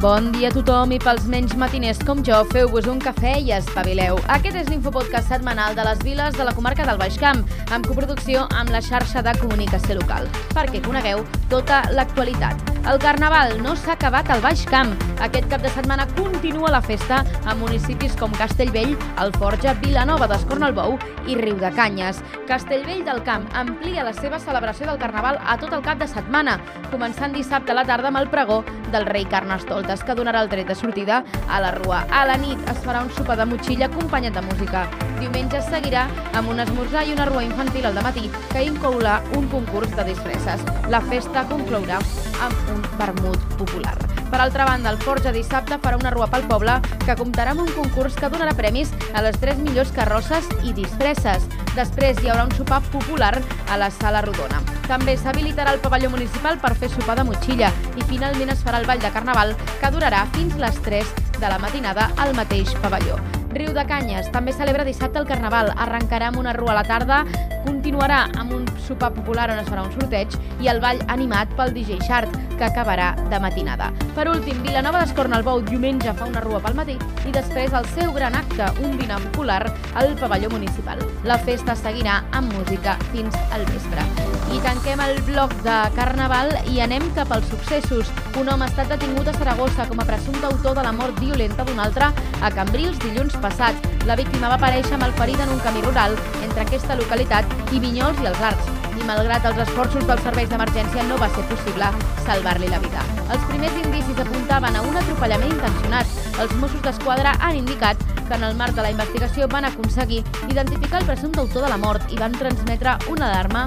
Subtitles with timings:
[0.00, 4.20] Bon dia a tothom i pels menys matiners com jo, feu-vos un cafè i espavileu.
[4.34, 7.40] Aquest és l'infopodcast setmanal de les viles de la comarca del Baix Camp,
[7.72, 12.75] amb coproducció amb la xarxa de comunicació local, perquè conegueu tota l'actualitat.
[12.84, 14.92] El Carnaval no s'ha acabat al Baix Camp.
[15.24, 21.34] Aquest cap de setmana continua la festa a municipis com Castellvell, Alforja, Vilanova d'Escornalbou i
[21.40, 22.20] Riudecanyes.
[22.46, 26.60] Castellvell del Camp amplia la seva celebració del Carnaval a tot el cap de setmana,
[26.92, 28.62] començant dissabte a la tarda amb el pregó
[28.92, 32.04] del rei Carnestoltes, que donarà el tret de sortida a la Rua.
[32.10, 34.86] A la nit es farà un sopar de motxilla acompanyat de música.
[35.18, 36.06] Diumenge seguirà
[36.36, 40.62] amb un esmorzar i una rua infantil al matí que inclourà un concurs de disfresses.
[40.92, 41.98] La festa conclourà
[42.44, 43.96] amb un vermut popular.
[44.30, 47.70] Per altra banda, el Forja dissabte farà una rua pel poble que comptarà amb un
[47.76, 51.46] concurs que donarà premis a les tres millors carrosses i disfresses.
[51.76, 53.32] Després hi haurà un sopar popular
[53.70, 54.60] a la Sala Rodona.
[54.90, 58.90] També s'habilitarà el pavelló municipal per fer sopar de motxilla i finalment es farà el
[58.90, 63.20] ball de carnaval que durarà fins les 3 de la matinada al mateix pavelló.
[63.56, 65.70] Riu de Canyes també celebra dissabte el Carnaval.
[65.80, 67.22] Arrencarà amb una rua a la tarda,
[67.66, 71.74] continuarà amb un sopar popular on es farà un sorteig i el ball animat pel
[71.74, 73.90] DJ Shark, que acabarà de matinada.
[74.16, 78.36] Per últim, Vilanova d'Escornalbou diumenge fa una rua pel matí i després el seu gran
[78.38, 79.60] acte, un dinar popular
[79.94, 81.02] al pavelló municipal.
[81.24, 84.06] La festa seguirà amb música fins al vespre.
[84.54, 88.12] I tanquem el bloc de Carnaval i anem cap als successos.
[88.40, 91.66] Un home ha estat detingut a Saragossa com a presumpte autor de la mort violenta
[91.66, 93.74] d'un altre a Cambrils dilluns passat.
[94.06, 96.14] La víctima va aparèixer amb el ferit en un camí rural
[96.44, 101.04] entre aquesta localitat i Vinyols i els Arts i malgrat els esforços dels serveis d'emergència
[101.08, 101.88] no va ser possible
[102.24, 103.02] salvar-li la vida.
[103.34, 106.14] Els primers indicis apuntaven a un atropellament intencionat.
[106.40, 111.02] Els Mossos d'Esquadra han indicat que en el marc de la investigació van aconseguir identificar
[111.02, 113.66] el presumpte autor de la mort i van transmetre una alarma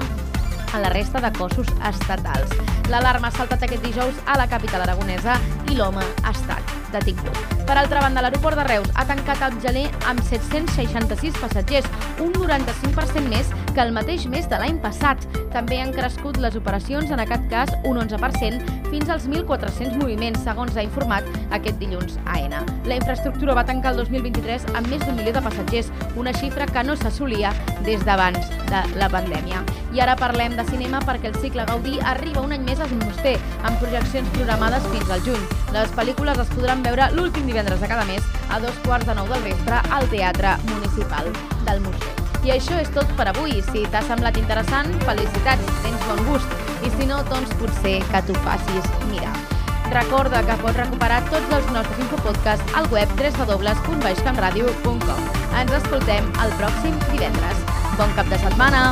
[0.72, 2.54] a la resta de cossos estatals.
[2.90, 5.38] L'alarma ha saltat aquest dijous a la capital aragonesa
[5.70, 7.60] i l'home ha estat detingut.
[7.70, 11.86] Per altra banda, l'aeroport de Reus ha tancat el gener amb 766 passatgers,
[12.18, 15.22] un 95% més que el mateix mes de l'any passat.
[15.54, 20.74] També han crescut les operacions, en aquest cas un 11%, fins als 1.400 moviments, segons
[20.74, 22.64] ha informat aquest dilluns AENA.
[22.90, 26.82] La infraestructura va tancar el 2023 amb més d'un milió de passatgers, una xifra que
[26.82, 27.54] no s'assolia
[27.86, 29.62] des d'abans de la pandèmia.
[29.94, 33.36] I ara parlem de cinema perquè el cicle Gaudí arriba un any més als Moster,
[33.62, 35.46] amb projeccions programades fins al juny.
[35.74, 39.26] Les pel·lícules es podran veure l'últim divendres de cada mes a dos quarts de nou
[39.30, 41.26] del vespre al Teatre Municipal
[41.68, 42.14] del Moster.
[42.44, 43.52] I això és tot per avui.
[43.68, 46.50] Si t'ha semblat interessant, felicitats, tens bon gust.
[46.80, 49.36] I si no, doncs potser que t'ho facis mirar.
[49.90, 55.20] Recorda que pots recuperar tots els nostres infopodcasts al web www.baixcampradio.com.
[55.60, 57.58] Ens escoltem el pròxim divendres.
[57.98, 58.82] Bon cap de setmana!